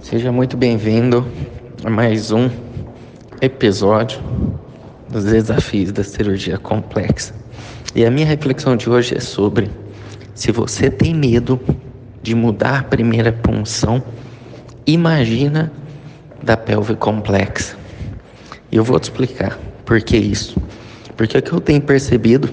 Seja 0.00 0.30
muito 0.30 0.56
bem-vindo 0.56 1.26
a 1.82 1.88
mais 1.88 2.30
um 2.30 2.50
episódio 3.40 4.20
dos 5.08 5.24
desafios 5.24 5.92
da 5.92 6.04
cirurgia 6.04 6.58
complexa. 6.58 7.34
E 7.94 8.04
a 8.04 8.10
minha 8.10 8.26
reflexão 8.26 8.76
de 8.76 8.90
hoje 8.90 9.16
é 9.16 9.20
sobre 9.20 9.70
se 10.34 10.52
você 10.52 10.90
tem 10.90 11.14
medo 11.14 11.58
de 12.22 12.34
mudar 12.34 12.80
a 12.80 12.82
primeira 12.82 13.32
punção, 13.32 14.02
imagina 14.86 15.72
da 16.42 16.56
pelve 16.56 16.96
complexa. 16.96 17.76
E 18.70 18.76
eu 18.76 18.84
vou 18.84 18.98
te 19.00 19.04
explicar 19.04 19.58
por 19.84 20.00
que 20.02 20.16
isso. 20.16 20.56
Porque 21.16 21.38
o 21.38 21.42
que 21.42 21.52
eu 21.52 21.60
tenho 21.60 21.80
percebido 21.80 22.50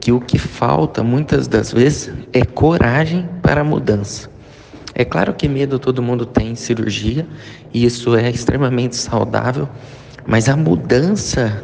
que 0.00 0.12
o 0.12 0.20
que 0.20 0.38
falta 0.38 1.02
muitas 1.02 1.48
das 1.48 1.72
vezes 1.72 2.12
é 2.32 2.44
coragem 2.44 3.28
para 3.42 3.62
a 3.62 3.64
mudança. 3.64 4.37
É 4.98 5.04
claro 5.04 5.32
que 5.32 5.46
medo 5.46 5.78
todo 5.78 6.02
mundo 6.02 6.26
tem 6.26 6.50
em 6.50 6.54
cirurgia, 6.56 7.24
e 7.72 7.84
isso 7.84 8.16
é 8.16 8.28
extremamente 8.28 8.96
saudável, 8.96 9.68
mas 10.26 10.48
a 10.48 10.56
mudança 10.56 11.62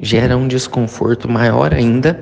gera 0.00 0.36
um 0.36 0.48
desconforto 0.48 1.28
maior 1.28 1.72
ainda, 1.72 2.18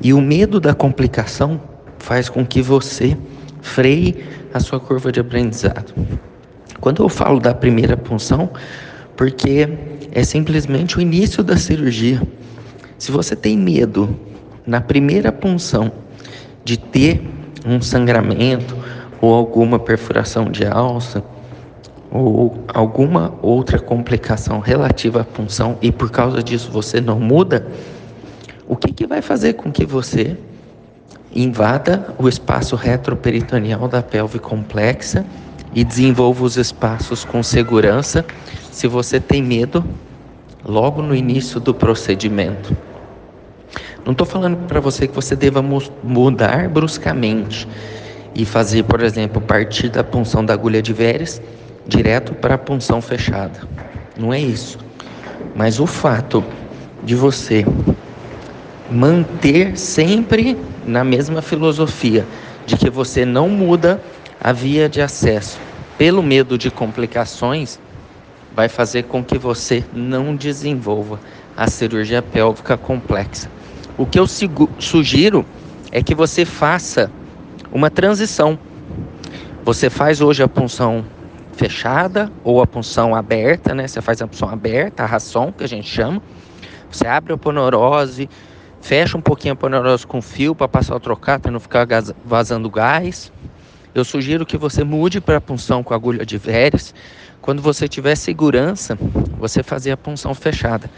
e 0.00 0.12
o 0.12 0.20
medo 0.20 0.58
da 0.58 0.74
complicação 0.74 1.62
faz 1.98 2.28
com 2.28 2.44
que 2.44 2.60
você 2.60 3.16
freie 3.60 4.24
a 4.52 4.58
sua 4.58 4.80
curva 4.80 5.12
de 5.12 5.20
aprendizado. 5.20 5.94
Quando 6.80 7.00
eu 7.00 7.08
falo 7.08 7.38
da 7.38 7.54
primeira 7.54 7.96
punção, 7.96 8.50
porque 9.16 9.68
é 10.10 10.24
simplesmente 10.24 10.98
o 10.98 11.00
início 11.00 11.44
da 11.44 11.56
cirurgia. 11.56 12.20
Se 12.98 13.12
você 13.12 13.36
tem 13.36 13.56
medo 13.56 14.18
na 14.66 14.80
primeira 14.80 15.30
punção 15.30 15.92
de 16.64 16.76
ter 16.76 17.22
um 17.64 17.80
sangramento 17.80 18.81
ou 19.22 19.32
alguma 19.32 19.78
perfuração 19.78 20.50
de 20.50 20.66
alça 20.66 21.22
ou 22.10 22.58
alguma 22.68 23.32
outra 23.40 23.78
complicação 23.78 24.58
relativa 24.58 25.20
à 25.20 25.24
punção 25.24 25.78
e 25.80 25.90
por 25.90 26.10
causa 26.10 26.42
disso 26.42 26.70
você 26.70 27.00
não 27.00 27.18
muda, 27.18 27.66
o 28.68 28.76
que, 28.76 28.92
que 28.92 29.06
vai 29.06 29.22
fazer 29.22 29.54
com 29.54 29.70
que 29.72 29.86
você 29.86 30.36
invada 31.34 32.14
o 32.18 32.28
espaço 32.28 32.76
retroperitoneal 32.76 33.88
da 33.88 34.02
pelve 34.02 34.38
complexa 34.38 35.24
e 35.74 35.84
desenvolva 35.84 36.44
os 36.44 36.58
espaços 36.58 37.24
com 37.24 37.42
segurança 37.42 38.26
se 38.70 38.86
você 38.86 39.18
tem 39.18 39.42
medo 39.42 39.82
logo 40.64 41.00
no 41.00 41.14
início 41.14 41.58
do 41.58 41.72
procedimento. 41.72 42.76
Não 44.04 44.12
estou 44.12 44.26
falando 44.26 44.66
para 44.66 44.80
você 44.80 45.06
que 45.06 45.14
você 45.14 45.34
deva 45.34 45.62
mudar 46.02 46.68
bruscamente 46.68 47.66
e 48.34 48.44
fazer, 48.44 48.84
por 48.84 49.02
exemplo, 49.02 49.40
partir 49.40 49.88
da 49.88 50.02
punção 50.02 50.44
da 50.44 50.54
agulha 50.54 50.82
de 50.82 50.92
Veres 50.92 51.40
direto 51.86 52.34
para 52.34 52.54
a 52.54 52.58
punção 52.58 53.00
fechada. 53.00 53.60
Não 54.18 54.32
é 54.32 54.40
isso. 54.40 54.78
Mas 55.54 55.80
o 55.80 55.86
fato 55.86 56.44
de 57.02 57.14
você 57.14 57.64
manter 58.90 59.76
sempre 59.76 60.56
na 60.86 61.04
mesma 61.04 61.42
filosofia 61.42 62.26
de 62.66 62.76
que 62.76 62.88
você 62.88 63.24
não 63.24 63.48
muda 63.48 64.00
a 64.40 64.52
via 64.52 64.88
de 64.88 65.00
acesso 65.00 65.58
pelo 66.02 66.20
medo 66.20 66.58
de 66.58 66.68
complicações 66.68 67.78
vai 68.54 68.68
fazer 68.68 69.04
com 69.04 69.22
que 69.22 69.38
você 69.38 69.84
não 69.92 70.34
desenvolva 70.34 71.20
a 71.56 71.70
cirurgia 71.70 72.20
pélvica 72.20 72.76
complexa. 72.76 73.48
O 73.96 74.04
que 74.04 74.18
eu 74.18 74.26
sugiro 74.26 75.46
é 75.92 76.02
que 76.02 76.12
você 76.12 76.44
faça 76.44 77.08
uma 77.72 77.90
transição. 77.90 78.58
Você 79.64 79.88
faz 79.88 80.20
hoje 80.20 80.42
a 80.42 80.48
punção 80.48 81.04
fechada 81.54 82.30
ou 82.44 82.60
a 82.60 82.66
punção 82.66 83.14
aberta, 83.14 83.74
né? 83.74 83.88
Você 83.88 84.00
faz 84.00 84.20
a 84.20 84.26
punção 84.26 84.48
aberta, 84.48 85.02
a 85.02 85.06
ração, 85.06 85.50
que 85.50 85.64
a 85.64 85.68
gente 85.68 85.88
chama. 85.88 86.22
Você 86.90 87.06
abre 87.06 87.32
a 87.32 87.38
ponorose, 87.38 88.28
fecha 88.80 89.16
um 89.16 89.20
pouquinho 89.20 89.54
a 89.54 89.56
ponorose 89.56 90.06
com 90.06 90.20
fio 90.20 90.54
para 90.54 90.68
passar 90.68 90.96
o 90.96 91.00
trocar, 91.00 91.40
para 91.40 91.50
não 91.50 91.60
ficar 91.60 91.86
vazando 92.24 92.68
gás. 92.68 93.32
Eu 93.94 94.04
sugiro 94.04 94.44
que 94.44 94.56
você 94.56 94.84
mude 94.84 95.20
para 95.20 95.36
a 95.36 95.40
punção 95.40 95.82
com 95.82 95.94
agulha 95.94 96.26
de 96.26 96.36
Veres. 96.38 96.94
Quando 97.40 97.62
você 97.62 97.88
tiver 97.88 98.14
segurança, 98.16 98.96
você 99.38 99.62
fazer 99.62 99.92
a 99.92 99.96
punção 99.96 100.34
fechada. 100.34 100.90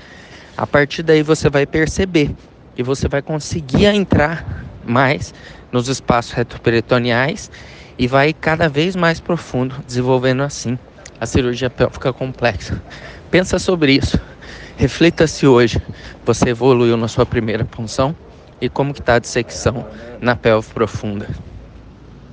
A 0.56 0.66
partir 0.66 1.02
daí 1.02 1.22
você 1.22 1.50
vai 1.50 1.66
perceber 1.66 2.34
e 2.76 2.82
você 2.82 3.08
vai 3.08 3.22
conseguir 3.22 3.86
entrar 3.86 4.64
mais 4.86 5.34
nos 5.74 5.88
espaços 5.88 6.30
retroperitoneais 6.30 7.50
e 7.98 8.06
vai 8.06 8.32
cada 8.32 8.68
vez 8.68 8.94
mais 8.94 9.18
profundo, 9.18 9.74
desenvolvendo 9.84 10.44
assim 10.44 10.78
a 11.20 11.26
cirurgia 11.26 11.68
pélvica 11.68 12.12
complexa. 12.12 12.80
Pensa 13.28 13.58
sobre 13.58 13.94
isso. 13.94 14.20
Reflita 14.76 15.26
se 15.26 15.48
hoje 15.48 15.82
você 16.24 16.50
evoluiu 16.50 16.96
na 16.96 17.08
sua 17.08 17.26
primeira 17.26 17.64
punção 17.64 18.14
e 18.60 18.68
como 18.68 18.94
que 18.94 19.00
está 19.00 19.16
a 19.16 19.18
dissecção 19.18 19.84
na 20.20 20.36
pelve 20.36 20.68
profunda. 20.72 21.26